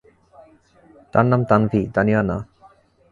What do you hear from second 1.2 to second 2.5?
নাম তানভি, তানিয়া না।